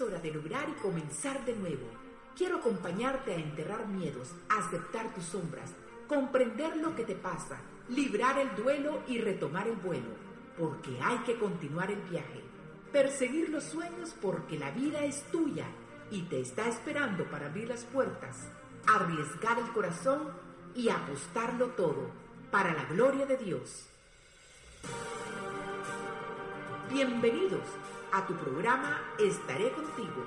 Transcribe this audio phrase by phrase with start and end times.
[0.00, 1.86] Hora de lograr y comenzar de nuevo.
[2.34, 5.74] Quiero acompañarte a enterrar miedos, aceptar tus sombras,
[6.08, 7.60] comprender lo que te pasa,
[7.90, 10.08] librar el duelo y retomar el vuelo,
[10.58, 12.40] porque hay que continuar el viaje.
[12.90, 15.66] Perseguir los sueños porque la vida es tuya
[16.10, 18.48] y te está esperando para abrir las puertas,
[18.86, 20.30] arriesgar el corazón
[20.74, 22.10] y apostarlo todo
[22.50, 23.86] para la gloria de Dios.
[26.90, 27.60] Bienvenidos
[28.12, 30.24] a tu programa Estaré contigo.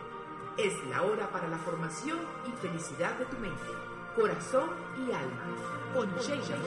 [0.57, 3.71] Es la hora para la formación y felicidad de tu mente,
[4.15, 5.43] corazón y alma.
[5.93, 6.57] Con Sheila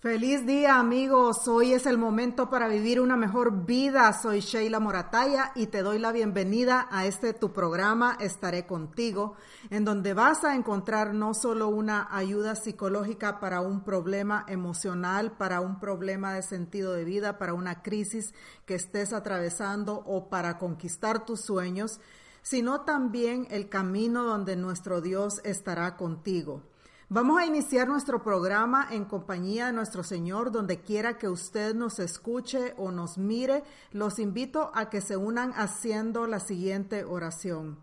[0.00, 4.12] Feliz día amigos, hoy es el momento para vivir una mejor vida.
[4.12, 9.34] Soy Sheila Morataya y te doy la bienvenida a este tu programa Estaré contigo,
[9.70, 15.60] en donde vas a encontrar no solo una ayuda psicológica para un problema emocional, para
[15.60, 18.32] un problema de sentido de vida, para una crisis
[18.66, 21.98] que estés atravesando o para conquistar tus sueños,
[22.42, 26.62] sino también el camino donde nuestro Dios estará contigo.
[27.10, 32.00] Vamos a iniciar nuestro programa en compañía de nuestro Señor, donde quiera que usted nos
[32.00, 37.78] escuche o nos mire, los invito a que se unan haciendo la siguiente oración.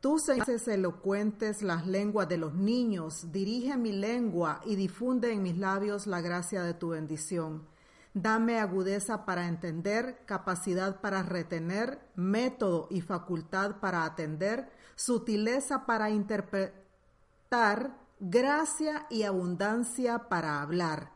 [0.00, 5.56] Tú, Señor, elocuentes las lenguas de los niños, dirige mi lengua y difunde en mis
[5.56, 7.66] labios la gracia de tu bendición.
[8.12, 17.99] Dame agudeza para entender, capacidad para retener, método y facultad para atender, sutileza para interpretar,
[18.20, 21.10] gracia y abundancia para hablar.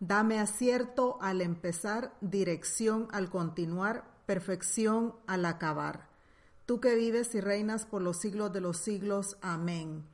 [0.00, 6.08] Dame acierto al empezar, dirección al continuar, perfección al acabar.
[6.66, 9.38] Tú que vives y reinas por los siglos de los siglos.
[9.40, 10.04] Amén.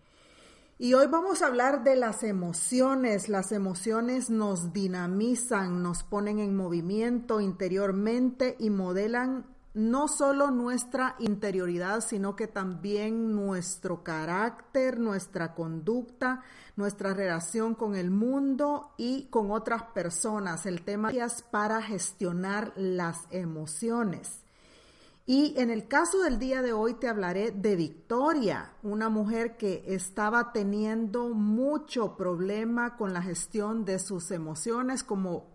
[0.79, 3.29] Y hoy vamos a hablar de las emociones.
[3.29, 12.01] Las emociones nos dinamizan, nos ponen en movimiento interiormente y modelan no solo nuestra interioridad,
[12.01, 16.43] sino que también nuestro carácter, nuestra conducta,
[16.77, 20.65] nuestra relación con el mundo y con otras personas.
[20.67, 24.45] El tema es para gestionar las emociones.
[25.27, 29.83] Y en el caso del día de hoy te hablaré de Victoria, una mujer que
[29.87, 35.54] estaba teniendo mucho problema con la gestión de sus emociones, como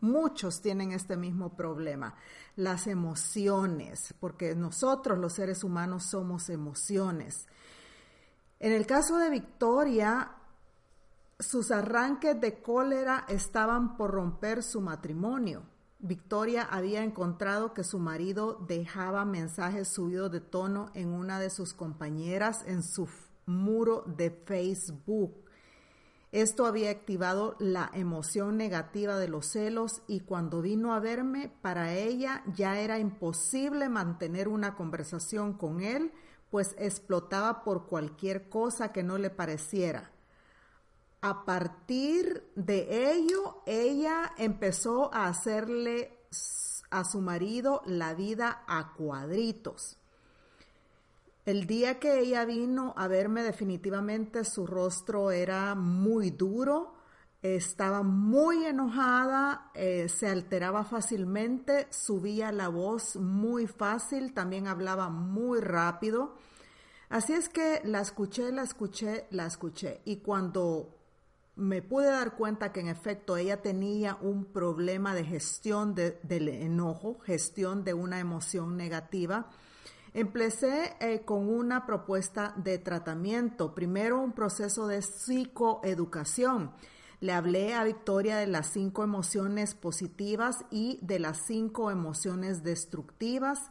[0.00, 2.14] muchos tienen este mismo problema
[2.56, 7.46] las emociones, porque nosotros los seres humanos somos emociones.
[8.60, 10.32] En el caso de Victoria,
[11.38, 15.62] sus arranques de cólera estaban por romper su matrimonio.
[16.00, 21.74] Victoria había encontrado que su marido dejaba mensajes subidos de tono en una de sus
[21.74, 23.08] compañeras en su
[23.46, 25.47] muro de Facebook.
[26.30, 31.94] Esto había activado la emoción negativa de los celos y cuando vino a verme, para
[31.94, 36.12] ella ya era imposible mantener una conversación con él,
[36.50, 40.10] pues explotaba por cualquier cosa que no le pareciera.
[41.22, 46.18] A partir de ello, ella empezó a hacerle
[46.90, 49.98] a su marido la vida a cuadritos.
[51.48, 56.92] El día que ella vino a verme definitivamente su rostro era muy duro,
[57.40, 65.60] estaba muy enojada, eh, se alteraba fácilmente, subía la voz muy fácil, también hablaba muy
[65.60, 66.34] rápido.
[67.08, 70.02] Así es que la escuché, la escuché, la escuché.
[70.04, 70.98] Y cuando
[71.56, 77.20] me pude dar cuenta que en efecto ella tenía un problema de gestión del enojo,
[77.20, 79.48] gestión de una emoción negativa,
[80.14, 86.72] Empecé eh, con una propuesta de tratamiento, primero un proceso de psicoeducación.
[87.20, 93.70] Le hablé a Victoria de las cinco emociones positivas y de las cinco emociones destructivas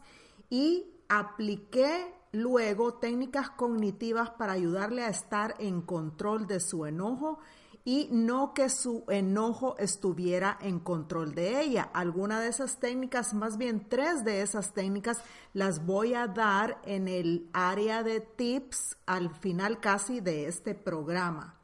[0.50, 7.38] y apliqué luego técnicas cognitivas para ayudarle a estar en control de su enojo
[7.84, 11.90] y no que su enojo estuviera en control de ella.
[11.92, 15.18] Alguna de esas técnicas, más bien tres de esas técnicas,
[15.54, 21.54] las voy a dar en el área de tips al final casi de este programa.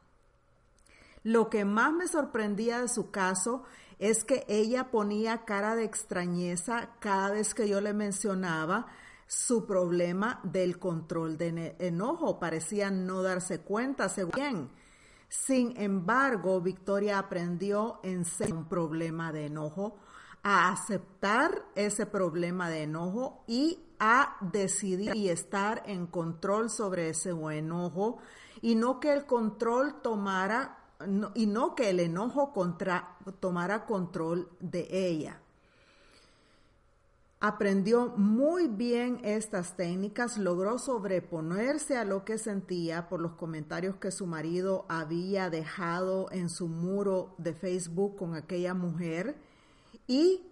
[1.23, 3.63] Lo que más me sorprendía de su caso
[3.99, 8.87] es que ella ponía cara de extrañeza cada vez que yo le mencionaba
[9.27, 12.39] su problema del control de enojo.
[12.39, 14.69] Parecía no darse cuenta, según.
[15.43, 19.97] Sin embargo, Victoria aprendió en ser un problema de enojo,
[20.41, 27.31] a aceptar ese problema de enojo y a decidir y estar en control sobre ese
[27.31, 28.17] enojo
[28.61, 30.77] y no que el control tomara
[31.33, 35.41] y no que el enojo contra, tomara control de ella.
[37.41, 44.11] Aprendió muy bien estas técnicas, logró sobreponerse a lo que sentía por los comentarios que
[44.11, 49.35] su marido había dejado en su muro de Facebook con aquella mujer.
[50.07, 50.43] Y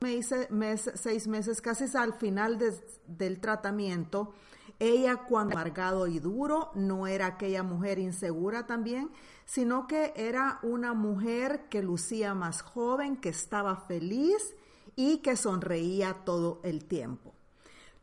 [0.00, 0.48] me hice
[0.96, 2.58] seis meses, casi al final
[3.06, 4.34] del tratamiento,
[4.78, 9.10] ella cuando amargado y duro no era aquella mujer insegura también,
[9.46, 14.54] sino que era una mujer que lucía más joven, que estaba feliz
[14.96, 17.34] y que sonreía todo el tiempo.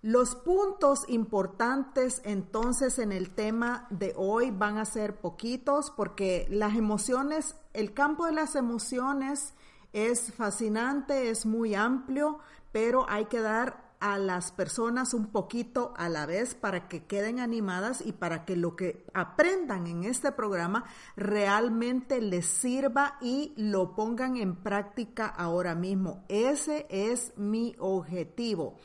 [0.03, 6.75] Los puntos importantes entonces en el tema de hoy van a ser poquitos porque las
[6.75, 9.53] emociones, el campo de las emociones
[9.93, 12.39] es fascinante, es muy amplio,
[12.71, 17.39] pero hay que dar a las personas un poquito a la vez para que queden
[17.39, 23.95] animadas y para que lo que aprendan en este programa realmente les sirva y lo
[23.95, 26.25] pongan en práctica ahora mismo.
[26.27, 28.75] Ese es mi objetivo.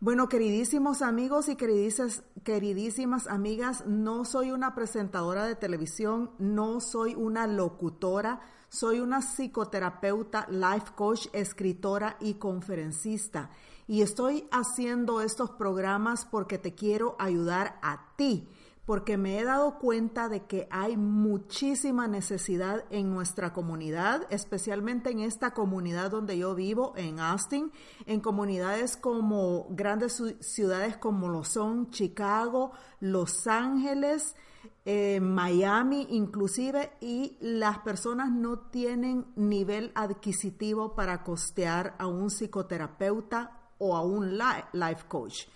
[0.00, 7.16] Bueno, queridísimos amigos y queridísimas, queridísimas amigas, no soy una presentadora de televisión, no soy
[7.16, 13.50] una locutora, soy una psicoterapeuta, life coach, escritora y conferencista
[13.88, 18.46] y estoy haciendo estos programas porque te quiero ayudar a ti,
[18.84, 25.20] porque me he dado cuenta de que hay muchísima necesidad en nuestra comunidad, especialmente en
[25.20, 27.72] esta comunidad donde yo vivo, en Austin,
[28.04, 34.36] en comunidades como grandes ciudades como lo son Chicago, Los Ángeles,
[34.84, 43.57] eh, Miami inclusive, y las personas no tienen nivel adquisitivo para costear a un psicoterapeuta
[43.78, 45.46] o a un life coach.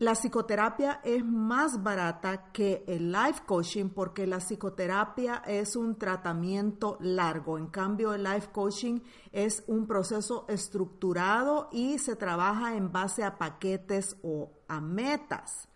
[0.00, 6.98] La psicoterapia es más barata que el life coaching porque la psicoterapia es un tratamiento
[7.00, 7.58] largo.
[7.58, 9.00] En cambio, el life coaching
[9.32, 15.67] es un proceso estructurado y se trabaja en base a paquetes o a metas.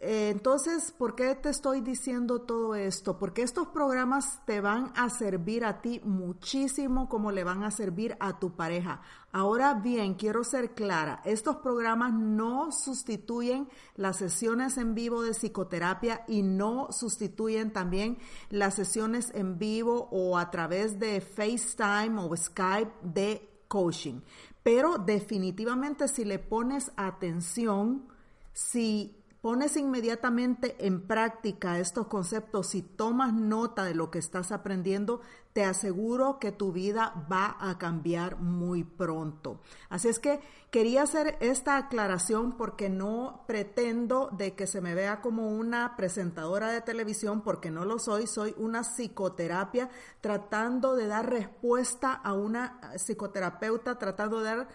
[0.00, 3.18] Eh, entonces, ¿por qué te estoy diciendo todo esto?
[3.18, 8.16] Porque estos programas te van a servir a ti muchísimo como le van a servir
[8.20, 9.00] a tu pareja.
[9.32, 16.24] Ahora bien, quiero ser clara, estos programas no sustituyen las sesiones en vivo de psicoterapia
[16.28, 18.18] y no sustituyen también
[18.50, 24.20] las sesiones en vivo o a través de FaceTime o Skype de coaching.
[24.62, 28.06] Pero definitivamente si le pones atención,
[28.52, 35.20] si pones inmediatamente en práctica estos conceptos, y tomas nota de lo que estás aprendiendo,
[35.52, 39.60] te aseguro que tu vida va a cambiar muy pronto.
[39.88, 40.40] Así es que
[40.70, 46.70] quería hacer esta aclaración porque no pretendo de que se me vea como una presentadora
[46.70, 49.88] de televisión, porque no lo soy, soy una psicoterapia
[50.20, 54.68] tratando de dar respuesta a una psicoterapeuta, tratando de dar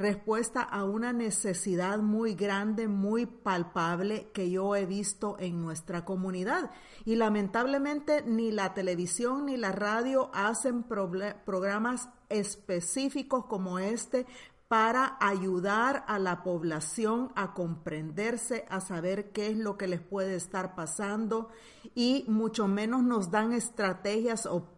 [0.00, 6.70] respuesta a una necesidad muy grande, muy palpable que yo he visto en nuestra comunidad.
[7.04, 14.26] Y lamentablemente ni la televisión ni la radio hacen programas específicos como este
[14.68, 20.36] para ayudar a la población a comprenderse, a saber qué es lo que les puede
[20.36, 21.48] estar pasando
[21.94, 24.68] y mucho menos nos dan estrategias o,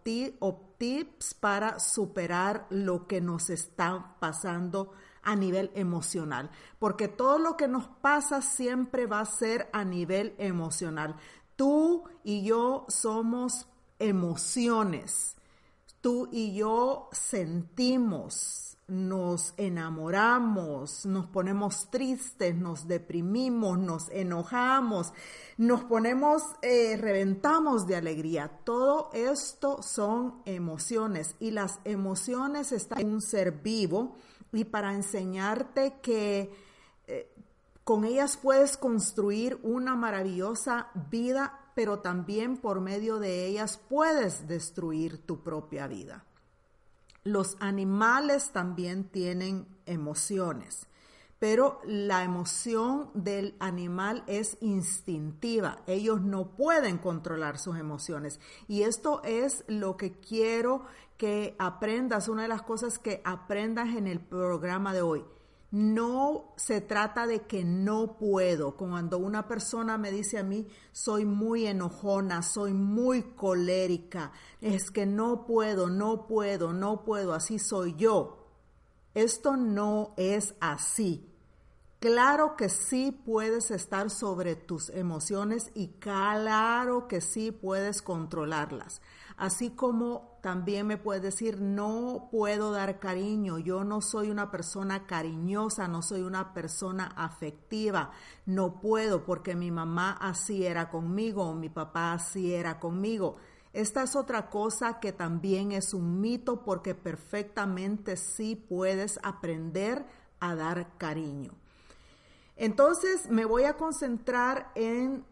[0.79, 7.69] tips para superar lo que nos está pasando a nivel emocional, porque todo lo que
[7.69, 11.17] nos pasa siempre va a ser a nivel emocional.
[11.57, 15.37] Tú y yo somos emociones.
[16.01, 25.13] Tú y yo sentimos, nos enamoramos, nos ponemos tristes, nos deprimimos, nos enojamos,
[25.57, 28.49] nos ponemos, eh, reventamos de alegría.
[28.65, 34.17] Todo esto son emociones y las emociones están en un ser vivo
[34.53, 36.53] y para enseñarte que
[37.07, 37.33] eh,
[37.85, 45.25] con ellas puedes construir una maravillosa vida pero también por medio de ellas puedes destruir
[45.25, 46.25] tu propia vida.
[47.25, 50.87] Los animales también tienen emociones,
[51.43, 55.83] pero la emoción del animal es instintiva.
[55.89, 58.39] Ellos no pueden controlar sus emociones.
[58.69, 60.85] Y esto es lo que quiero
[61.17, 65.25] que aprendas, una de las cosas que aprendas en el programa de hoy
[65.73, 68.77] no se trata de que no puedo.
[68.77, 74.31] Cuando una persona me dice a mí, soy muy enojona, soy muy colérica,
[74.61, 78.47] es que no puedo, no puedo, no puedo, así soy yo.
[79.15, 81.32] Esto no es así.
[82.03, 89.01] Claro que sí puedes estar sobre tus emociones y claro que sí puedes controlarlas.
[89.37, 95.07] Así como también me puedes decir, no puedo dar cariño, yo no soy una persona
[95.07, 98.11] cariñosa, no soy una persona afectiva,
[98.47, 103.37] no puedo porque mi mamá así era conmigo o mi papá así era conmigo.
[103.73, 110.05] Esta es otra cosa que también es un mito porque perfectamente sí puedes aprender
[110.41, 111.62] a dar cariño.
[112.57, 115.25] Entonces me voy a concentrar en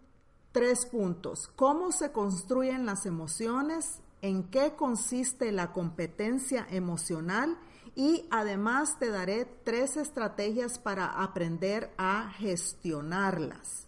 [0.52, 1.48] Tres puntos.
[1.54, 4.00] ¿Cómo se construyen las emociones?
[4.20, 7.56] ¿En qué consiste la competencia emocional?
[7.94, 13.86] Y además te daré tres estrategias para aprender a gestionarlas.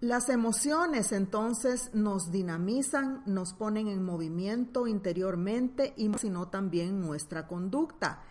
[0.00, 8.22] Las emociones entonces nos dinamizan, nos ponen en movimiento interiormente y sino también nuestra conducta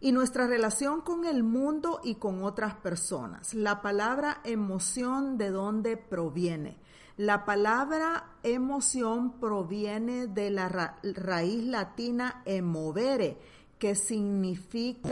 [0.00, 3.54] y nuestra relación con el mundo y con otras personas.
[3.54, 6.76] La palabra emoción, ¿de dónde proviene?
[7.16, 10.68] La palabra emoción proviene de la
[11.02, 13.36] raíz latina emovere,
[13.76, 15.10] que significa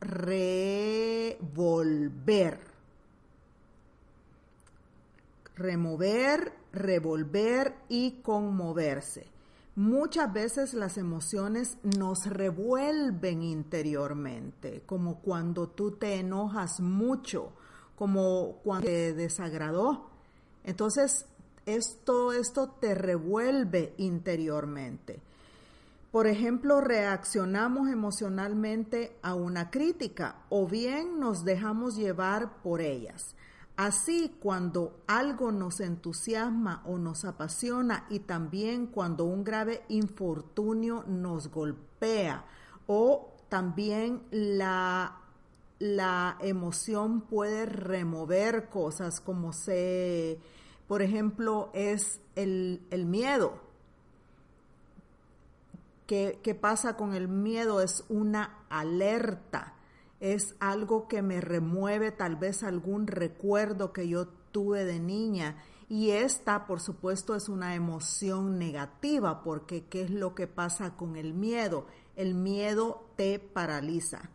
[0.00, 0.58] revolver.
[5.54, 9.29] Remover, revolver y conmoverse.
[9.76, 17.52] Muchas veces las emociones nos revuelven interiormente, como cuando tú te enojas mucho,
[17.96, 20.10] como cuando te desagradó.
[20.64, 21.26] Entonces,
[21.66, 25.20] esto, esto te revuelve interiormente.
[26.10, 33.36] Por ejemplo, reaccionamos emocionalmente a una crítica o bien nos dejamos llevar por ellas.
[33.80, 41.48] Así, cuando algo nos entusiasma o nos apasiona y también cuando un grave infortunio nos
[41.50, 42.44] golpea
[42.86, 45.22] o también la,
[45.78, 50.38] la emoción puede remover cosas como se,
[50.86, 53.62] por ejemplo, es el, miedo.
[56.06, 57.80] ¿Qué, ¿Qué pasa con el miedo?
[57.80, 59.79] Es una alerta
[60.20, 65.56] es algo que me remueve tal vez algún recuerdo que yo tuve de niña.
[65.88, 71.16] Y esta, por supuesto, es una emoción negativa, porque ¿qué es lo que pasa con
[71.16, 71.86] el miedo?
[72.16, 74.30] El miedo te paraliza.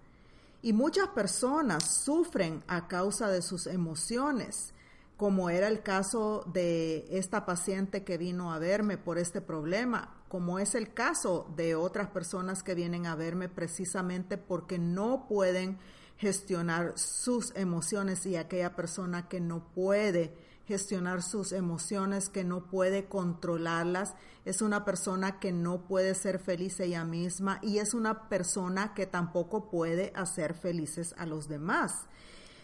[0.62, 4.74] Y muchas personas sufren a causa de sus emociones,
[5.16, 10.60] como era el caso de esta paciente que vino a verme por este problema como
[10.60, 15.80] es el caso de otras personas que vienen a verme precisamente porque no pueden
[16.18, 23.06] gestionar sus emociones y aquella persona que no puede gestionar sus emociones, que no puede
[23.06, 24.14] controlarlas,
[24.44, 29.06] es una persona que no puede ser feliz ella misma y es una persona que
[29.06, 32.08] tampoco puede hacer felices a los demás.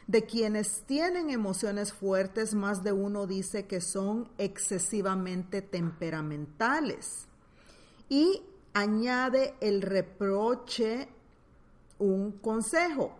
[0.07, 7.29] De quienes tienen emociones fuertes, más de uno dice que son excesivamente temperamentales
[8.11, 11.07] y añade el reproche
[11.97, 13.15] un consejo.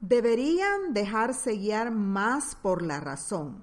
[0.00, 3.62] Deberían dejarse guiar más por la razón.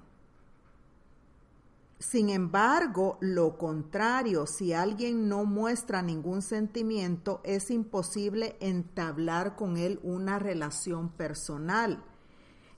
[1.98, 10.00] Sin embargo, lo contrario, si alguien no muestra ningún sentimiento, es imposible entablar con él
[10.02, 12.02] una relación personal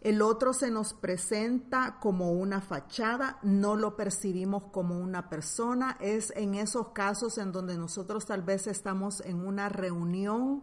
[0.00, 5.96] el otro se nos presenta como una fachada, no lo percibimos como una persona.
[6.00, 10.62] Es en esos casos en donde nosotros tal vez estamos en una reunión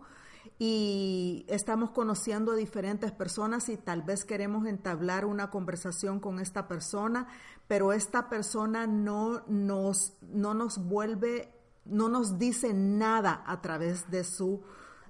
[0.58, 6.70] y estamos conociendo a diferentes personas y tal vez queremos entablar una conversación con esta
[6.70, 7.28] persona,
[7.68, 11.52] pero esta persona no nos, no nos vuelve,
[11.84, 14.62] no nos dice nada a través de su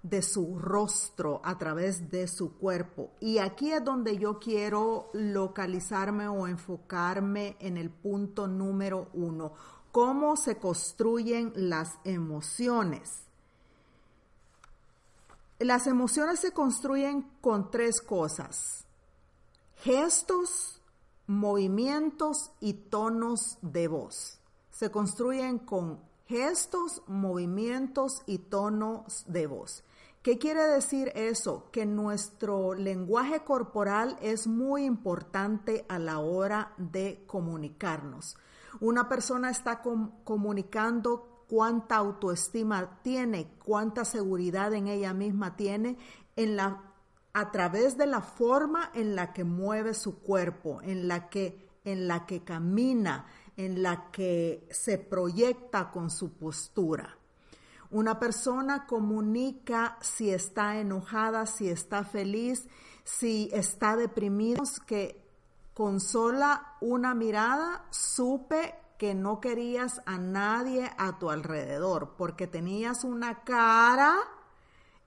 [0.09, 3.09] de su rostro, a través de su cuerpo.
[3.19, 9.53] Y aquí es donde yo quiero localizarme o enfocarme en el punto número uno,
[9.91, 13.23] cómo se construyen las emociones.
[15.57, 18.83] Las emociones se construyen con tres cosas.
[19.77, 20.81] gestos,
[21.27, 24.39] movimientos y tonos de voz.
[24.71, 29.83] Se construyen con gestos, movimientos y tonos de voz.
[30.25, 31.69] ¿Qué quiere decir eso?
[31.71, 38.35] Que nuestro lenguaje corporal es muy importante a la hora de comunicarnos.
[38.79, 45.95] Una persona está comunicando cuánta autoestima tiene, cuánta seguridad en ella misma tiene
[47.33, 52.07] a través de la forma en la que mueve su cuerpo, en la que, en
[52.07, 53.27] la que camina,
[53.57, 57.15] en la que se proyecta con su postura.
[57.95, 62.67] Una persona comunica si está enojada, si está feliz,
[63.05, 65.25] si está deprimido, que
[65.73, 73.05] con sola una mirada supe que no querías a nadie a tu alrededor porque tenías
[73.05, 74.13] una cara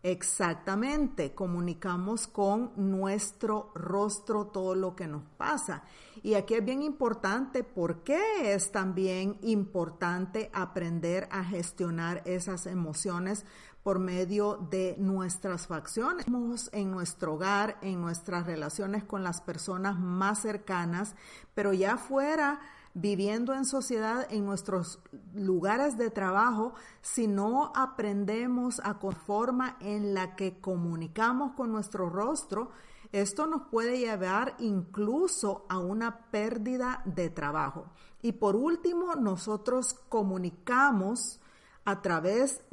[0.03, 5.83] Exactamente, comunicamos con nuestro rostro todo lo que nos pasa.
[6.23, 8.21] Y aquí es bien importante, porque
[8.55, 13.45] es también importante aprender a gestionar esas emociones
[13.83, 16.27] por medio de nuestras facciones
[16.73, 21.17] en nuestro hogar, en nuestras relaciones con las personas más cercanas,
[21.55, 22.61] pero ya fuera
[23.01, 25.01] viviendo en sociedad, en nuestros
[25.35, 32.71] lugares de trabajo, si no aprendemos a forma en la que comunicamos con nuestro rostro,
[33.13, 37.87] esto nos puede llevar incluso a una pérdida de trabajo.
[38.21, 41.41] Y por último, nosotros comunicamos
[41.85, 42.65] a través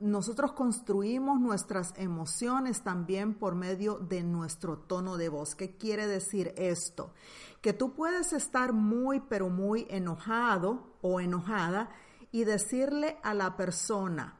[0.00, 5.56] nosotros construimos nuestras emociones también por medio de nuestro tono de voz.
[5.56, 7.12] ¿Qué quiere decir esto?
[7.60, 11.90] Que tú puedes estar muy, pero muy enojado o enojada
[12.30, 14.38] y decirle a la persona,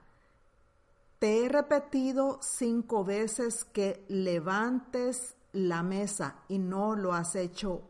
[1.18, 7.82] te he repetido cinco veces que levantes la mesa y no lo has hecho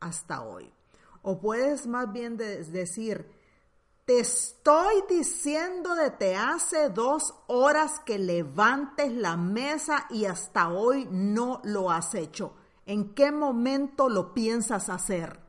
[0.00, 0.70] hasta hoy.
[1.22, 3.26] O puedes más bien decir,
[4.06, 11.60] te estoy diciendo de hace dos horas que levantes la mesa y hasta hoy no
[11.64, 12.54] lo has hecho.
[12.86, 15.40] ¿En qué momento lo piensas hacer?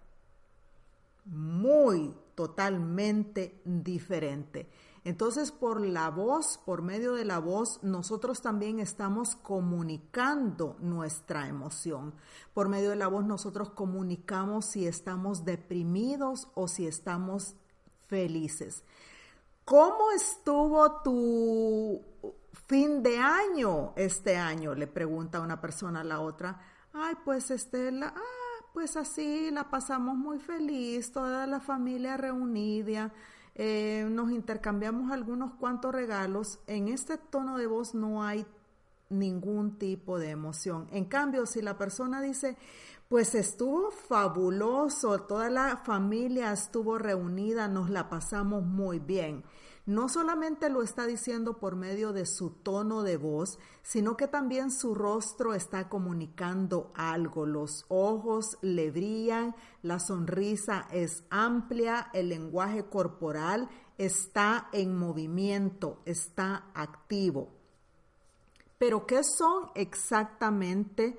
[1.25, 4.67] Muy, totalmente diferente.
[5.03, 12.15] Entonces, por la voz, por medio de la voz, nosotros también estamos comunicando nuestra emoción.
[12.55, 17.55] Por medio de la voz, nosotros comunicamos si estamos deprimidos o si estamos
[18.07, 18.83] felices.
[19.65, 22.01] ¿Cómo estuvo tu
[22.67, 24.73] fin de año este año?
[24.75, 26.59] Le pregunta una persona a la otra.
[26.93, 33.11] Ay, pues Estela, ah, pues así la pasamos muy feliz, toda la familia reunida,
[33.55, 36.59] eh, nos intercambiamos algunos cuantos regalos.
[36.67, 38.45] En este tono de voz no hay
[39.09, 40.87] ningún tipo de emoción.
[40.91, 42.57] En cambio, si la persona dice,
[43.09, 49.43] pues estuvo fabuloso, toda la familia estuvo reunida, nos la pasamos muy bien.
[49.85, 54.69] No solamente lo está diciendo por medio de su tono de voz, sino que también
[54.69, 57.45] su rostro está comunicando algo.
[57.45, 66.69] Los ojos le brillan, la sonrisa es amplia, el lenguaje corporal está en movimiento, está
[66.73, 67.53] activo.
[68.77, 71.17] Pero ¿qué son exactamente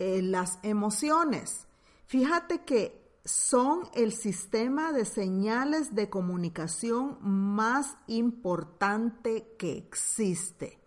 [0.00, 1.68] eh, las emociones?
[2.06, 10.80] Fíjate que son el sistema de señales de comunicación más importante que existe.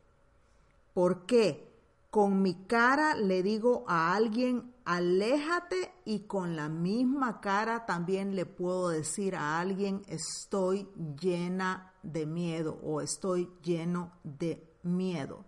[0.94, 1.72] ¿Por qué?
[2.10, 8.46] Con mi cara le digo a alguien, aléjate y con la misma cara también le
[8.46, 10.88] puedo decir a alguien, estoy
[11.20, 15.46] llena de miedo o estoy lleno de miedo.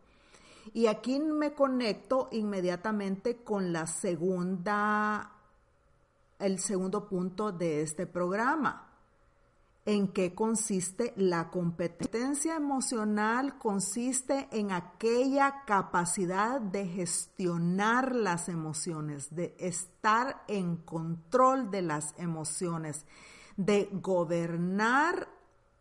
[0.73, 5.32] Y aquí me conecto inmediatamente con la segunda,
[6.39, 8.86] el segundo punto de este programa.
[9.88, 13.60] ¿En qué consiste la competencia emocional?
[13.60, 23.06] Consiste en aquella capacidad de gestionar las emociones, de estar en control de las emociones,
[23.58, 25.34] de gobernar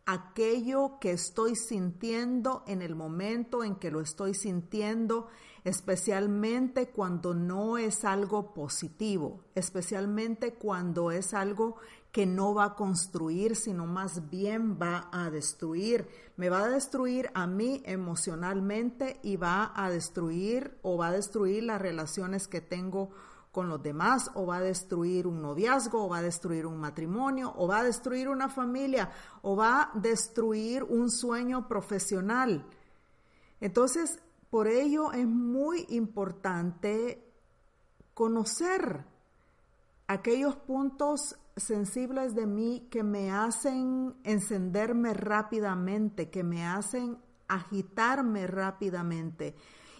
[0.07, 5.29] aquello que estoy sintiendo en el momento en que lo estoy sintiendo,
[5.65, 11.77] especialmente cuando no es algo positivo, especialmente cuando es algo
[12.13, 16.07] que no va a construir, sino más bien va a destruir.
[16.37, 21.65] Me va a destruir a mí emocionalmente y va a destruir o va a destruir
[21.65, 23.11] las relaciones que tengo
[23.55, 27.55] con los demás o va a destruir un noviazgo o va a destruir un matrimonio
[27.57, 29.13] o va a destruir una familia
[29.43, 32.67] o va a destruir un sueño profesional.
[33.61, 34.19] Entonces,
[34.51, 37.25] por ello es muy importante
[38.13, 39.05] conocer
[40.09, 49.55] aquellos puntos sensibles de mí que me hacen encenderme rápidamente, que me hacen agitarme rápidamente.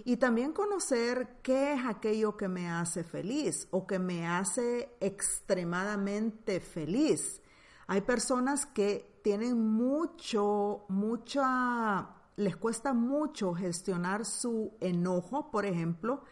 [0.05, 6.61] Y también conocer qué es aquello que me hace feliz o que me hace extremadamente
[6.61, 7.41] feliz.
[7.87, 16.23] Hay personas que tienen mucho, mucha, les cuesta mucho gestionar su enojo, por ejemplo,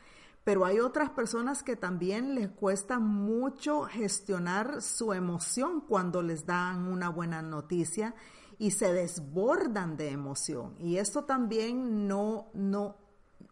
[0.44, 6.88] pero hay otras personas que también les cuesta mucho gestionar su emoción cuando les dan
[6.88, 8.14] una buena noticia
[8.58, 10.74] y se desbordan de emoción.
[10.78, 12.96] Y esto también no, no,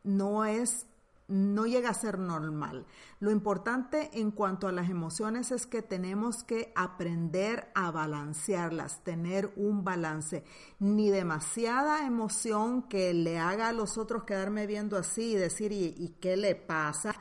[0.02, 0.86] no es
[1.30, 2.86] no llega a ser normal.
[3.20, 9.52] Lo importante en cuanto a las emociones es que tenemos que aprender a balancearlas, tener
[9.56, 10.44] un balance.
[10.80, 16.16] Ni demasiada emoción que le haga a los otros quedarme viendo así y decir, ¿y,
[16.20, 17.14] qué le pasa?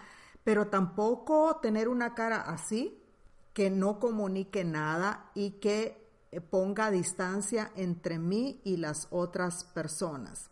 [0.44, 2.96] Pero tampoco tener una cara así,
[3.54, 6.10] que no comunique nada y que
[6.50, 10.50] ponga distancia entre mí y las otras personas.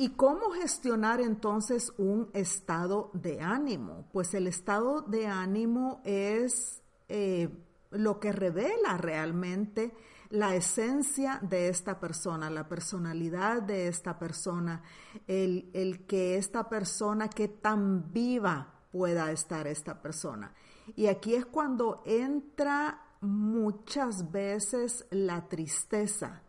[0.00, 4.08] ¿Y cómo gestionar entonces un estado de ánimo?
[4.14, 7.50] Pues el estado de ánimo es eh,
[7.90, 9.92] lo que revela realmente
[10.30, 14.82] la esencia de esta persona, la personalidad de esta persona,
[15.26, 20.54] el, el que esta persona, que tan viva pueda estar esta persona.
[20.96, 26.42] Y aquí es cuando entra muchas veces la tristeza.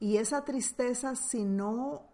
[0.00, 2.07] Y esa tristeza, si no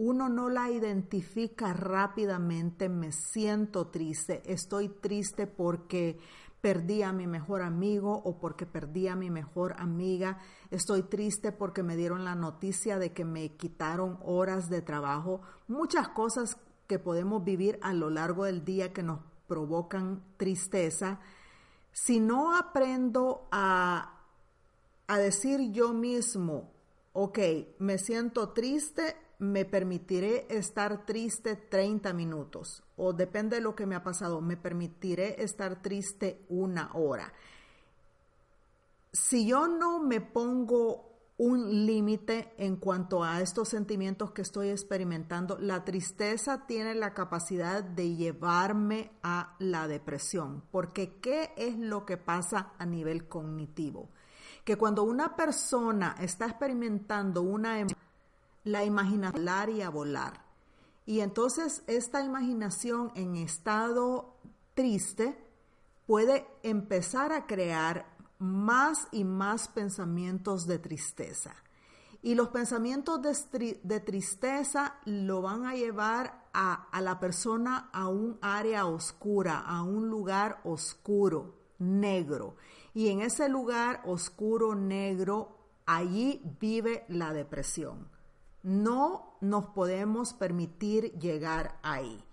[0.00, 6.18] uno no la identifica rápidamente, me siento triste, estoy triste porque
[6.62, 10.38] perdí a mi mejor amigo o porque perdí a mi mejor amiga,
[10.70, 16.08] estoy triste porque me dieron la noticia de que me quitaron horas de trabajo, muchas
[16.08, 21.20] cosas que podemos vivir a lo largo del día que nos provocan tristeza.
[21.92, 24.18] Si no aprendo a,
[25.06, 26.72] a decir yo mismo,
[27.12, 27.38] ok,
[27.80, 33.94] me siento triste, me permitiré estar triste 30 minutos o depende de lo que me
[33.94, 37.32] ha pasado, me permitiré estar triste una hora.
[39.12, 45.56] Si yo no me pongo un límite en cuanto a estos sentimientos que estoy experimentando,
[45.58, 52.18] la tristeza tiene la capacidad de llevarme a la depresión, porque ¿qué es lo que
[52.18, 54.10] pasa a nivel cognitivo?
[54.66, 58.09] Que cuando una persona está experimentando una emoción,
[58.64, 60.44] la imaginación y a volar.
[61.06, 64.36] Y entonces esta imaginación en estado
[64.74, 65.36] triste
[66.06, 68.06] puede empezar a crear
[68.38, 71.54] más y más pensamientos de tristeza.
[72.22, 78.38] Y los pensamientos de, tristeza lo van a llevar a, a la persona a un
[78.42, 82.56] área oscura, a un lugar oscuro, negro.
[82.92, 88.09] Y en ese lugar oscuro, negro, allí vive la depresión.
[88.62, 92.24] No nos podemos permitir llegar ahí.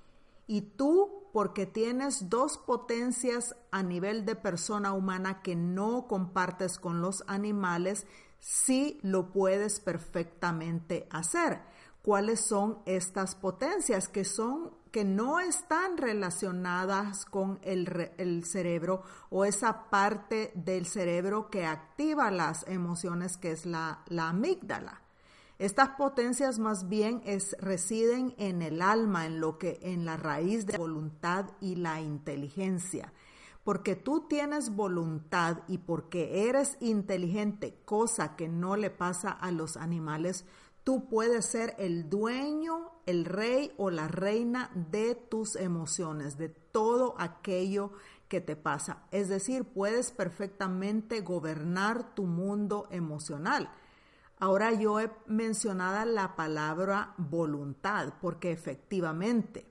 [0.45, 7.01] Y tú, porque tienes dos potencias a nivel de persona humana que no compartes con
[7.01, 8.05] los animales,
[8.39, 11.61] sí lo puedes perfectamente hacer.
[12.01, 19.43] ¿Cuáles son estas potencias que son que no están relacionadas con el, el, cerebro o
[19.43, 25.01] esa parte del cerebro que activa las emociones que es la, la amígdala?
[25.59, 30.67] Estas potencias más bien es, residen en el alma, en lo que en la raíz
[30.67, 33.11] de la voluntad y la inteligencia.
[33.63, 39.77] Porque tú tienes voluntad y porque eres inteligente, cosa que no le pasa a los
[39.77, 40.45] animales,
[40.83, 47.15] tú puedes ser el dueño, el rey o la reina de tus emociones, de todo
[47.17, 47.91] aquello
[48.29, 49.03] que te pasa.
[49.11, 53.69] Es decir, puedes perfectamente gobernar tu mundo emocional.
[54.39, 59.65] Ahora yo he mencionado la palabra voluntad porque efectivamente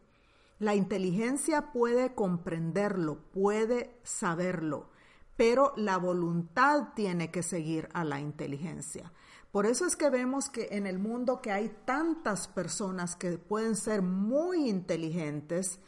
[0.59, 4.89] la inteligencia puede comprenderlo, puede saberlo,
[5.37, 9.13] pero la voluntad tiene que seguir a la inteligencia.
[9.53, 13.77] Por eso es que vemos que en el mundo que hay tantas personas que pueden
[13.77, 15.79] ser muy inteligentes,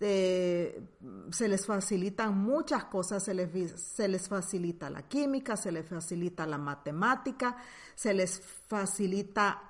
[0.00, 6.46] se les facilitan muchas cosas, se les, se les facilita la química, se les facilita
[6.46, 7.56] la matemática,
[7.94, 9.60] se les facilita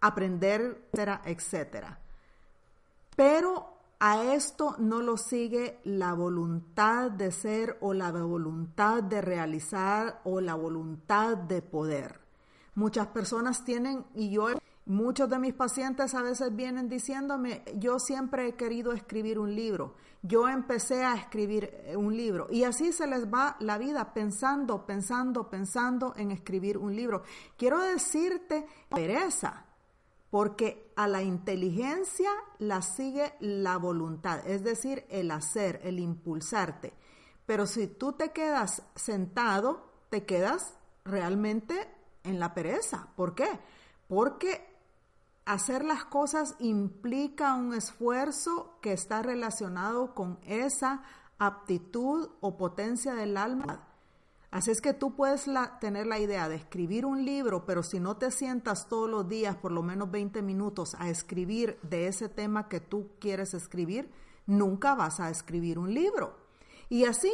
[0.00, 1.98] aprender, etcétera, etcétera.
[3.14, 10.20] Pero a esto no lo sigue la voluntad de ser o la voluntad de realizar
[10.24, 12.20] o la voluntad de poder.
[12.74, 14.48] Muchas personas tienen, y yo
[14.86, 19.96] Muchos de mis pacientes a veces vienen diciéndome, yo siempre he querido escribir un libro,
[20.22, 24.86] yo empecé a escribir eh, un libro y así se les va la vida pensando,
[24.86, 27.24] pensando, pensando en escribir un libro.
[27.56, 29.64] Quiero decirte, pereza,
[30.30, 36.92] porque a la inteligencia la sigue la voluntad, es decir, el hacer, el impulsarte.
[37.44, 41.74] Pero si tú te quedas sentado, te quedas realmente
[42.22, 43.08] en la pereza.
[43.16, 43.48] ¿Por qué?
[44.06, 44.75] Porque
[45.46, 51.02] hacer las cosas implica un esfuerzo que está relacionado con esa
[51.38, 53.88] aptitud o potencia del alma.
[54.50, 55.46] Así es que tú puedes
[55.80, 59.56] tener la idea de escribir un libro, pero si no te sientas todos los días
[59.56, 64.10] por lo menos 20 minutos a escribir de ese tema que tú quieres escribir,
[64.46, 66.36] nunca vas a escribir un libro.
[66.88, 67.32] Y así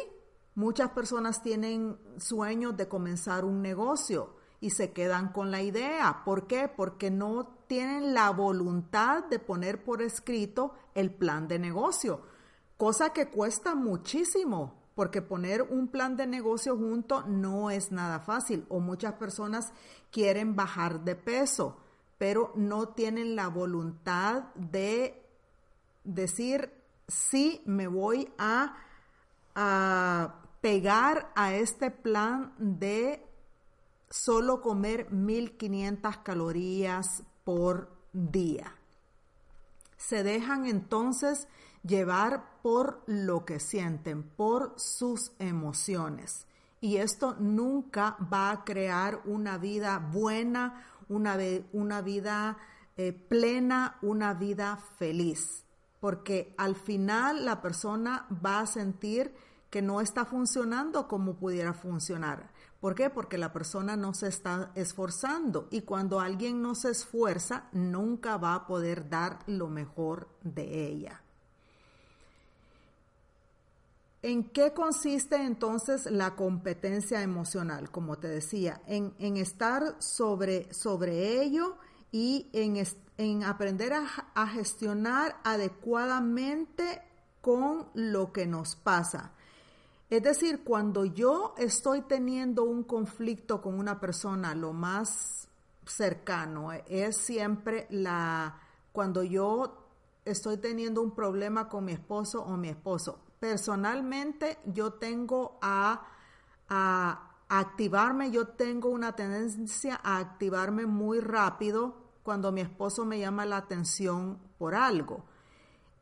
[0.54, 6.22] muchas personas tienen sueños de comenzar un negocio y se quedan con la idea.
[6.24, 6.68] ¿Por qué?
[6.68, 12.22] Porque no tienen la voluntad de poner por escrito el plan de negocio,
[12.76, 18.64] cosa que cuesta muchísimo, porque poner un plan de negocio junto no es nada fácil
[18.68, 19.72] o muchas personas
[20.12, 21.78] quieren bajar de peso,
[22.16, 25.26] pero no tienen la voluntad de
[26.04, 26.72] decir,
[27.08, 28.76] sí, me voy a,
[29.56, 33.26] a pegar a este plan de
[34.12, 38.74] solo comer 1500 calorías por día.
[39.96, 41.48] Se dejan entonces
[41.82, 46.46] llevar por lo que sienten, por sus emociones.
[46.80, 51.36] Y esto nunca va a crear una vida buena, una,
[52.02, 52.58] vida
[52.96, 55.64] eh, plena, una vida feliz.
[56.00, 59.34] Porque al final la persona va a sentir
[59.70, 62.51] que no está funcionando como pudiera funcionar.
[62.82, 63.10] ¿Por qué?
[63.10, 68.56] Porque la persona no se está esforzando y cuando alguien no se esfuerza, nunca va
[68.56, 71.22] a poder dar lo mejor de ella.
[74.20, 77.88] ¿En qué consiste entonces la competencia emocional?
[77.92, 81.76] Como te decía, en, estar sobre, sobre ello
[82.10, 82.84] y en,
[83.16, 87.00] en aprender a, a gestionar adecuadamente
[87.40, 89.34] con lo que nos pasa.
[90.12, 95.48] Es decir, cuando yo estoy teniendo un conflicto con una persona, lo más
[95.86, 98.60] cercano es siempre la
[98.92, 99.88] cuando yo
[100.26, 103.20] estoy teniendo un problema con mi esposo o mi esposo.
[103.40, 106.06] Personalmente yo tengo a,
[106.68, 113.46] a activarme, yo tengo una tendencia a activarme muy rápido cuando mi esposo me llama
[113.46, 115.24] la atención por algo.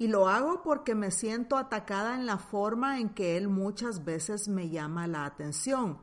[0.00, 4.48] Y lo hago porque me siento atacada en la forma en que él muchas veces
[4.48, 5.98] me llama la atención.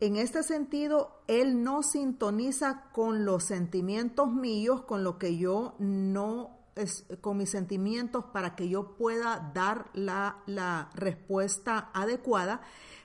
[0.00, 6.58] En este sentido, él no sintoniza con los sentimientos míos, con lo que yo no,
[6.74, 12.60] es, con mis sentimientos para que yo pueda dar la, la respuesta adecuada,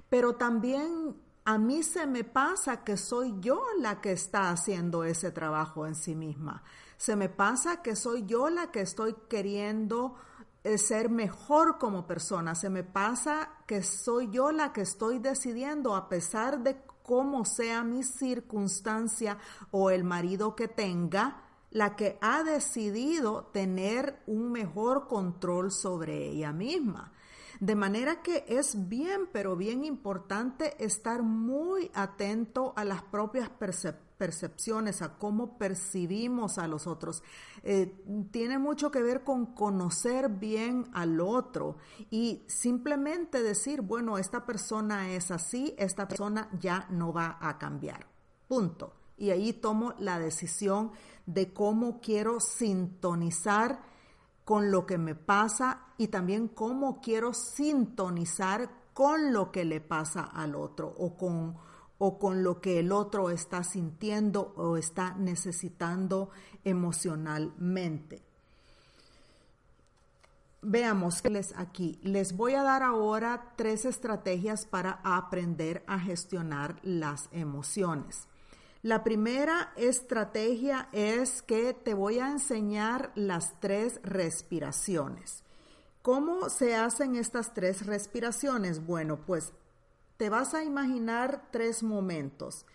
[0.09, 5.29] pero también a mí se me pasa que soy yo la que está haciendo ese
[5.29, 6.63] trabajo en sí misma.
[6.99, 10.15] Se me pasa que soy yo la que estoy queriendo
[10.65, 12.55] eh, ser mejor como persona.
[12.55, 17.85] Se me pasa que soy yo la que estoy decidiendo, a pesar de cómo sea
[17.85, 19.37] mi circunstancia
[19.71, 26.51] o el marido que tenga, la que ha decidido tener un mejor control sobre ella
[26.51, 27.13] misma.
[27.61, 34.08] De manera que es bien, pero bien importante estar muy atento a las propias percepciones
[34.19, 37.23] percepciones, a cómo percibimos a los otros.
[37.63, 41.77] Eh, tiene mucho que ver con conocer bien al otro
[42.11, 48.05] y simplemente decir, bueno, esta persona es así, esta persona ya no va a cambiar.
[48.47, 48.93] Punto.
[49.17, 50.91] Y ahí tomo la decisión
[51.25, 53.81] de cómo quiero sintonizar
[54.43, 60.23] con lo que me pasa y también cómo quiero sintonizar con lo que le pasa
[60.23, 61.68] al otro o con
[61.99, 66.31] o con lo que el otro está sintiendo o está necesitando
[66.63, 68.23] emocionalmente.
[70.61, 71.99] Veamos les aquí.
[72.03, 78.27] Les voy a dar ahora tres estrategias para aprender a gestionar las emociones.
[78.81, 85.43] La primera estrategia es que te voy a enseñar las tres respiraciones.
[86.01, 88.85] ¿Cómo se hacen estas tres respiraciones?
[88.85, 89.51] Bueno, pues
[90.19, 92.65] te vas a imaginar tres momentos.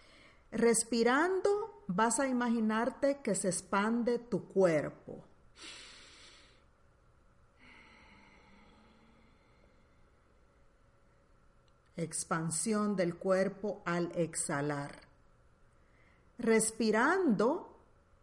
[0.50, 5.22] Respirando, vas a imaginarte que se expande tu cuerpo.
[11.98, 15.02] Expansión del cuerpo al exhalar.
[16.38, 17.78] Respirando,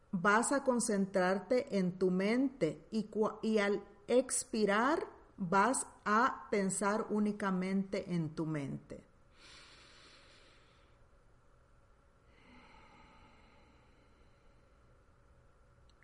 [0.10, 3.08] vas a concentrarte en tu mente y,
[3.44, 5.06] y al expirar
[5.38, 9.11] vas a pensar únicamente en tu mente.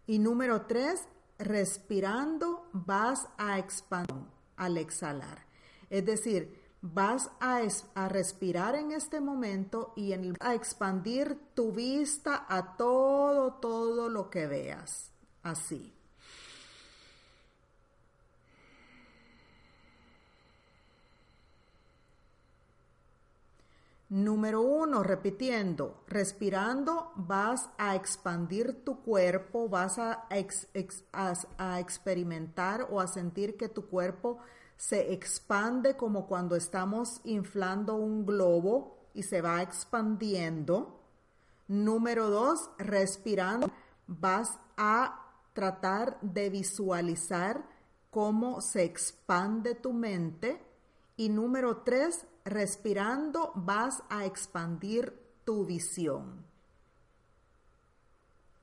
[0.07, 5.45] Y número tres, respirando vas a expandir al exhalar.
[5.89, 13.53] Es decir, vas a, respirar en este momento y a expandir tu vista a todo,
[13.55, 15.11] todo lo que veas.
[15.43, 15.96] Así.
[24.17, 33.05] Número uno, repitiendo, respirando, vas a expandir tu cuerpo, vas a, a, experimentar o a
[33.05, 34.39] sentir que tu cuerpo
[34.75, 40.99] se expande como cuando estamos inflando un globo y se va expandiendo.
[41.67, 43.69] Número dos, respirando,
[44.07, 47.69] vas a tratar de visualizar
[48.09, 50.59] cómo se expande tu mente.
[51.17, 56.45] Y número tres, respirando vas a expandir tu visión.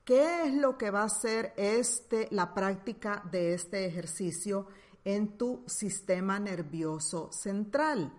[0.04, 4.66] ¿Qué es lo que va a hacer este, la práctica de este ejercicio
[5.04, 8.12] en tu sistema nervioso central?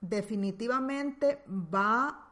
[0.00, 2.28] Definitivamente va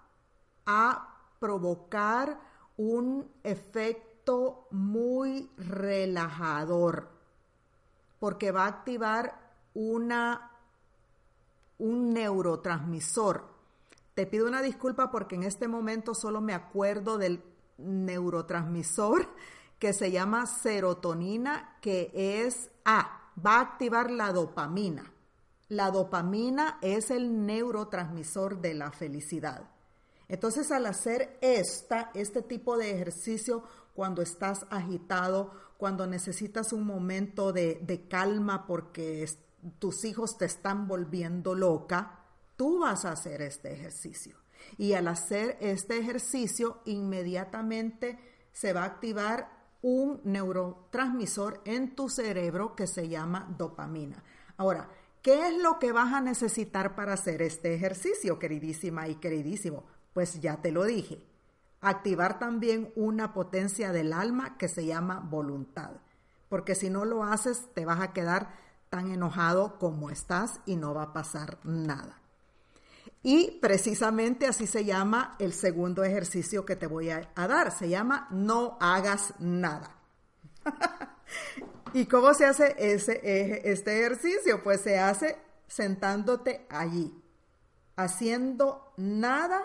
[0.67, 2.41] a provocar
[2.77, 7.09] un efecto muy relajador
[8.21, 9.35] porque va a activar
[9.75, 10.50] una
[11.81, 13.45] un neurotransmisor.
[14.15, 17.43] Te pido una disculpa porque en este momento solo me acuerdo del
[17.79, 19.29] neurotransmisor
[19.79, 25.13] que se llama serotonina, que es A, va a activar la dopamina.
[25.69, 29.71] La dopamina es el neurotransmisor de la felicidad.
[30.29, 33.65] Entonces, al hacer esta, este tipo de ejercicio,
[33.95, 39.23] cuando estás agitado, cuando necesitas un momento de, de calma porque
[39.79, 42.25] tus hijos te están volviendo loca,
[42.57, 44.37] tú vas a hacer este ejercicio.
[44.77, 48.19] Y al hacer este ejercicio, inmediatamente
[48.53, 54.23] se va a activar un neurotransmisor en tu cerebro que se llama dopamina.
[54.57, 54.91] Ahora,
[55.23, 59.85] ¿qué es lo que vas a necesitar para hacer este ejercicio, queridísima y queridísimo?
[60.13, 61.25] Pues ya te lo dije.
[61.81, 65.93] Activar también una potencia del alma que se llama voluntad.
[66.51, 68.55] Porque si no lo haces, te vas a quedar
[68.91, 72.21] tan enojado como estás y no va a pasar nada.
[73.23, 77.71] Y precisamente así se llama el segundo ejercicio que te voy a, dar.
[77.71, 79.97] Se llama no hagas nada.
[81.95, 84.63] ¿Y cómo se hace ese, este ejercicio?
[84.63, 87.15] Pues se hace sentándote allí,
[87.95, 89.63] haciendo nada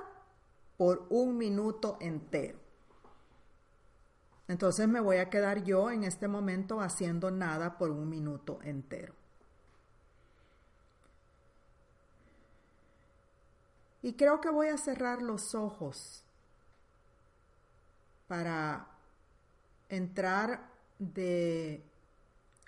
[0.77, 2.64] por un minuto entero.
[4.47, 9.13] Entonces me voy a quedar yo en este momento haciendo nada por un minuto entero.
[14.03, 16.23] Y creo que voy a cerrar los ojos
[18.27, 18.87] para
[19.89, 21.83] entrar de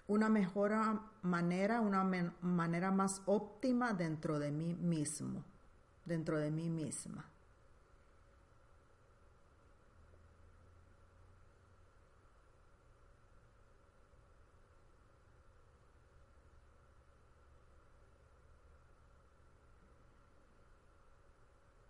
[0.08, 0.74] una mejor
[1.22, 2.04] manera, una
[2.42, 5.44] manera más óptima dentro de mí mismo,
[6.06, 7.24] dentro de mí misma.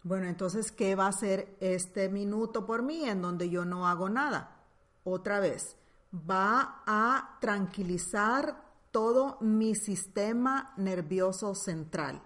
[0.07, 4.07] Bueno, entonces, ¿qué va a hacer este minuto por mí en donde yo no hago
[4.07, 4.55] nada?
[5.03, 5.75] Otra vez,
[6.13, 12.21] va a tranquilizar todo mi sistema nervioso central.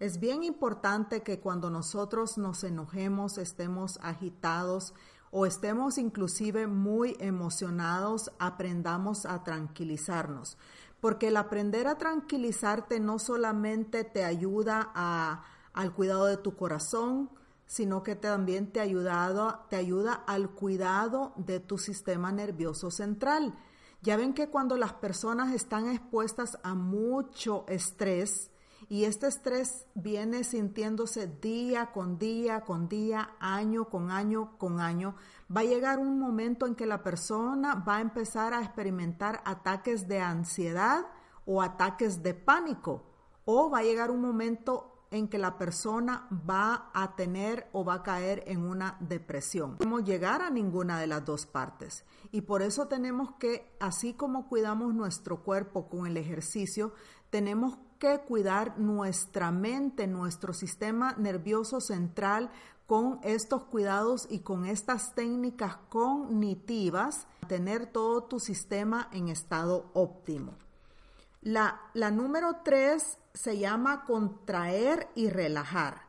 [0.00, 4.92] Es bien importante que cuando nosotros nos enojemos, estemos agitados
[5.30, 10.58] o estemos inclusive muy emocionados, aprendamos a tranquilizarnos.
[11.00, 17.30] Porque el aprender a tranquilizarte no solamente te ayuda a al cuidado de tu corazón,
[17.66, 23.54] sino que también te, te ayuda al cuidado de tu sistema nervioso central.
[24.02, 28.50] Ya ven que cuando las personas están expuestas a mucho estrés,
[28.88, 35.14] y este estrés viene sintiéndose día con día, con día, año con año con año,
[35.54, 40.08] va a llegar un momento en que la persona va a empezar a experimentar ataques
[40.08, 41.06] de ansiedad
[41.46, 43.04] o ataques de pánico,
[43.44, 47.94] o va a llegar un momento en que la persona va a tener o va
[47.94, 49.72] a caer en una depresión.
[49.72, 52.04] No podemos llegar a ninguna de las dos partes.
[52.32, 56.94] Y por eso tenemos que, así como cuidamos nuestro cuerpo con el ejercicio,
[57.30, 62.50] tenemos que cuidar nuestra mente, nuestro sistema nervioso central
[62.86, 70.54] con estos cuidados y con estas técnicas cognitivas, tener todo tu sistema en estado óptimo.
[71.42, 76.02] La, número tres se llama contraer y relajar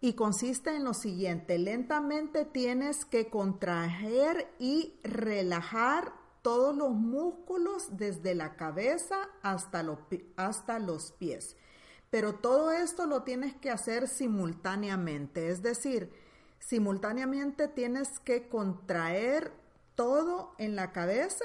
[0.00, 8.34] y consiste en lo siguiente, lentamente tienes que contraer y relajar todos los músculos desde
[8.34, 9.84] la cabeza hasta,
[10.36, 11.56] hasta los pies.
[12.08, 16.12] Pero todo esto lo tienes que hacer simultáneamente, es decir,
[16.60, 19.52] simultáneamente tienes que contraer
[19.96, 21.44] todo en la cabeza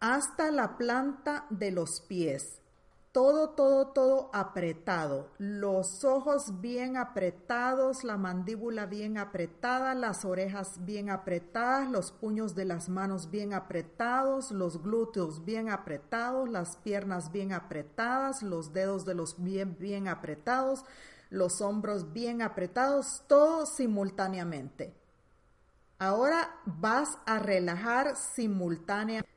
[0.00, 2.60] hasta la planta de los pies
[3.16, 5.30] todo, todo, todo apretado.
[5.38, 12.66] Los ojos bien apretados, la mandíbula bien apretada, las orejas bien apretadas, los puños de
[12.66, 19.14] las manos bien apretados, los glúteos bien apretados, las piernas bien apretadas, los dedos de
[19.14, 20.84] los bien, bien apretados,
[21.30, 24.92] los hombros bien apretados, todo simultáneamente.
[25.98, 29.35] Ahora vas a relajar simultáneamente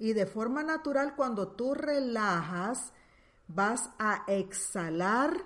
[0.00, 2.92] Y de forma natural, cuando tú relajas,
[3.46, 5.44] vas a exhalar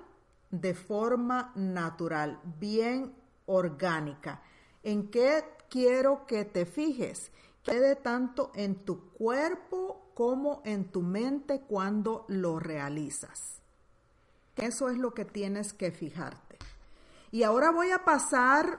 [0.51, 3.15] de forma natural, bien
[3.47, 4.43] orgánica.
[4.85, 7.33] ¿En qué quiero que te fijes?
[7.65, 13.61] Quede tanto en tu cuerpo como en tu mente cuando lo realizas.
[14.55, 16.59] Eso es lo que tienes que fijarte.
[17.33, 18.79] Y ahora voy a pasar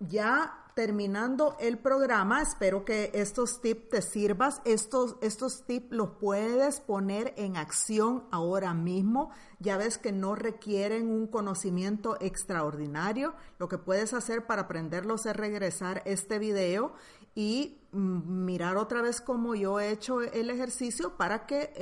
[0.00, 4.62] ya terminando el programa, espero que estos tips te sirvas.
[4.64, 9.30] Estos, estos tips los puedes poner en acción ahora mismo.
[9.58, 13.34] Ya ves que no requieren un conocimiento extraordinario.
[13.58, 16.94] Lo que puedes hacer para aprenderlos es regresar este video
[17.34, 21.72] y mm, mirar otra vez cómo yo he hecho el ejercicio para que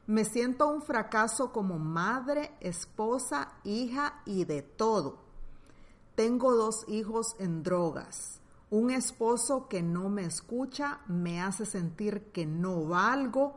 [0.05, 5.19] Me siento un fracaso como madre, esposa, hija y de todo.
[6.15, 8.41] Tengo dos hijos en drogas.
[8.69, 13.55] Un esposo que no me escucha me hace sentir que no valgo.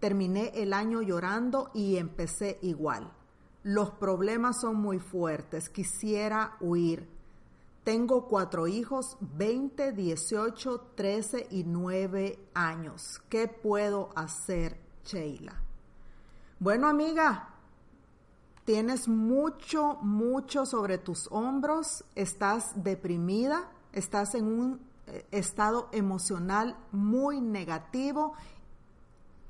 [0.00, 3.10] Terminé el año llorando y empecé igual.
[3.62, 5.70] Los problemas son muy fuertes.
[5.70, 7.08] Quisiera huir.
[7.84, 13.22] Tengo cuatro hijos, 20, 18, 13 y 9 años.
[13.30, 15.69] ¿Qué puedo hacer, Sheila?
[16.62, 17.48] Bueno, amiga,
[18.66, 27.40] tienes mucho, mucho sobre tus hombros, estás deprimida, estás en un eh, estado emocional muy
[27.40, 28.34] negativo,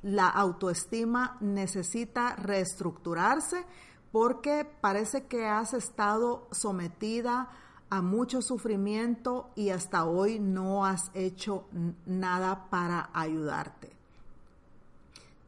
[0.03, 3.65] la autoestima necesita reestructurarse
[4.13, 7.51] porque parece que has estado sometida
[7.91, 11.65] a mucho sufrimiento y hasta hoy no has hecho
[12.07, 14.00] nada para ayudarte.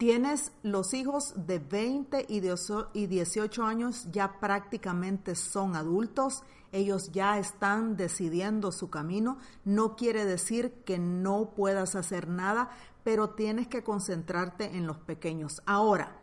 [0.02, 6.42] Tienes los hijos de 20 y 18 años, ya prácticamente son adultos,
[6.72, 9.38] ellos ya están decidiendo su camino.
[9.64, 12.70] No quiere decir que no puedas hacer nada,
[13.04, 15.62] pero tienes que concentrarte en los pequeños.
[15.66, 16.16] Ahora,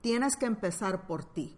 [0.00, 1.56] tienes que empezar por ti.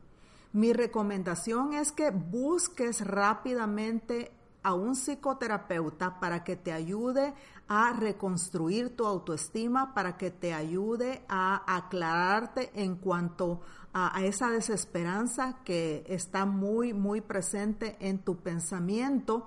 [0.55, 4.33] Mi recomendación es que busques rápidamente
[4.65, 7.35] a un psicoterapeuta para que te ayude
[7.69, 13.61] a reconstruir tu autoestima, para que te ayude a aclararte en cuanto
[13.93, 19.47] a, esa desesperanza que está muy, muy presente en tu pensamiento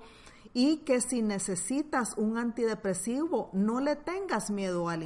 [0.54, 5.02] y que si necesitas un antidepresivo, no le tengas miedo al,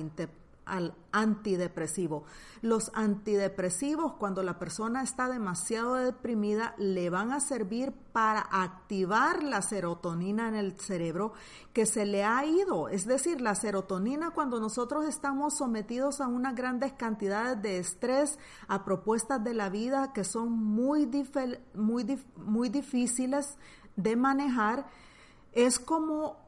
[0.72, 2.24] al antidepresivo.
[2.62, 9.60] Los antidepresivos, cuando la persona está demasiado deprimida, le van a servir para activar la
[9.60, 11.34] serotonina en el cerebro
[11.74, 12.88] que se le ha ido.
[12.88, 18.82] Es decir, la serotonina cuando nosotros estamos sometidos a unas grandes cantidades de estrés, a
[18.82, 21.06] propuestas de la vida que son muy,
[21.74, 23.58] muy, muy difíciles
[23.96, 24.86] de manejar,
[25.52, 26.38] es como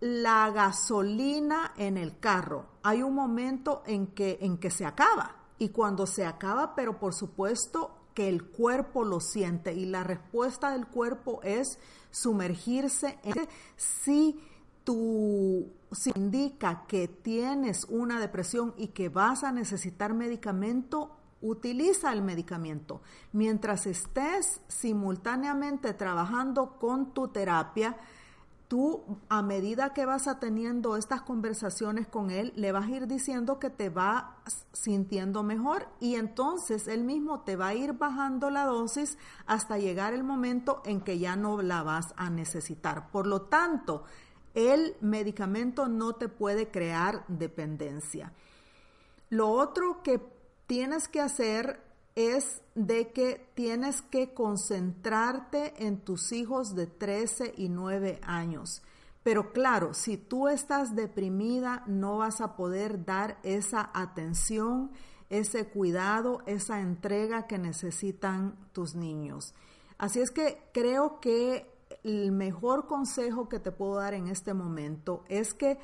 [0.00, 2.69] la gasolina en el carro.
[2.82, 5.36] Hay un momento en que, en que se acaba.
[5.58, 9.74] Y cuando se acaba, pero por supuesto que el cuerpo lo siente.
[9.74, 11.78] Y la respuesta del cuerpo es
[12.10, 14.40] sumergirse en si
[14.84, 22.22] tú si indica que tienes una depresión y que vas a necesitar medicamento, utiliza el
[22.22, 23.02] medicamento.
[23.32, 27.96] Mientras estés simultáneamente trabajando con tu terapia,
[28.70, 33.58] tú a medida que vas teniendo estas conversaciones con él, le vas a ir diciendo
[33.58, 34.36] que te va
[34.72, 40.14] sintiendo mejor y entonces él mismo te va a ir bajando la dosis hasta llegar
[40.14, 43.10] el momento en que ya no la vas a necesitar.
[43.10, 44.04] Por lo tanto,
[44.54, 48.32] el medicamento no te puede crear dependencia.
[49.30, 50.20] Lo otro que
[50.68, 51.89] tienes que hacer
[52.28, 58.82] es de que tienes que concentrarte en tus hijos de 13 y 9 años.
[59.22, 64.92] Pero claro, si tú estás deprimida, no vas a poder dar esa atención,
[65.28, 69.54] ese cuidado, esa entrega que necesitan tus niños.
[69.98, 71.70] Así es que creo que
[72.02, 75.78] el mejor consejo que te puedo dar en este momento es que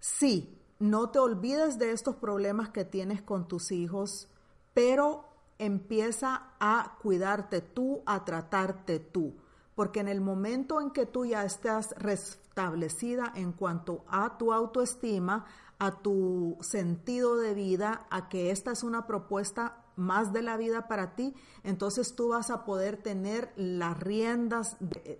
[0.00, 4.28] sí, no te olvides de estos problemas que tienes con tus hijos,
[4.72, 9.34] pero empieza a cuidarte tú, a tratarte tú.
[9.74, 15.46] Porque en el momento en que tú ya estás restablecida en cuanto a tu autoestima,
[15.78, 20.86] a tu sentido de vida, a que esta es una propuesta más de la vida
[20.88, 24.76] para ti, entonces tú vas a poder tener las riendas,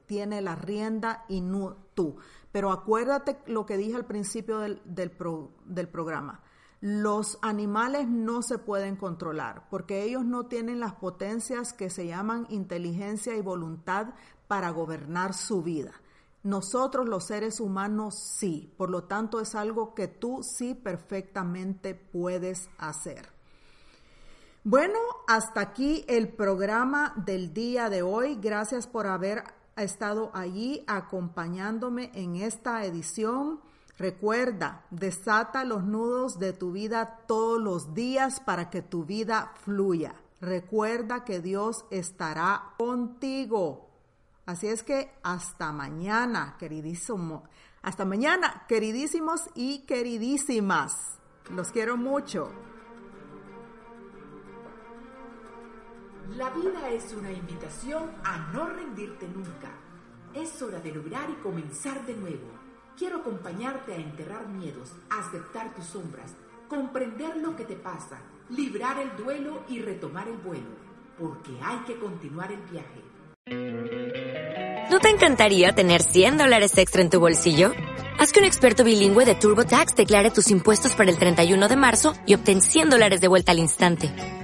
[0.06, 2.16] tiene la rienda y no tú.
[2.52, 6.42] Pero acuérdate lo que dije al principio del, del programa
[6.84, 12.46] los animales no se pueden controlar porque ellos no tienen las potencias que se llaman
[12.50, 14.08] inteligencia y voluntad
[14.48, 15.92] para gobernar su vida.
[16.42, 22.68] Nosotros los seres humanos sí, por lo tanto es algo que tú sí perfectamente puedes
[22.76, 23.30] hacer.
[24.62, 28.34] Bueno, hasta aquí el programa del día de hoy.
[28.34, 29.42] Gracias por haber
[29.74, 33.60] estado allí acompañándome en esta edición.
[33.96, 40.14] Recuerda, desata los nudos de tu vida todos los días para que tu vida fluya.
[40.40, 43.88] Recuerda que Dios estará contigo.
[44.46, 47.44] Así es que hasta mañana, queridísimo.
[47.82, 51.18] Hasta mañana, queridísimos y queridísimas.
[51.50, 52.50] Los quiero mucho.
[56.36, 59.70] La vida es una invitación a no rendirte nunca.
[60.34, 62.63] Es hora de lograr y comenzar de nuevo.
[62.96, 66.32] Quiero acompañarte a enterrar miedos, aceptar tus sombras,
[66.68, 68.20] comprender lo que te pasa,
[68.50, 70.68] librar el duelo y retomar el vuelo,
[71.18, 73.02] porque hay que continuar el viaje.
[74.90, 77.72] ¿No te encantaría tener 100 dólares extra en tu bolsillo?
[78.20, 82.14] Haz que un experto bilingüe de TurboTax declare tus impuestos para el 31 de marzo
[82.26, 84.43] y obtén 100 dólares de vuelta al instante.